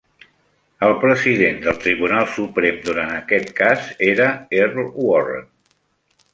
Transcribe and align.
El 0.87 0.93
President 1.03 1.59
del 1.65 1.77
Tribunal 1.83 2.25
Suprem 2.39 2.81
durant 2.89 3.13
aquest 3.19 3.53
cas 3.63 3.87
era 4.09 4.29
Earl 4.65 4.93
Warren. 5.07 5.49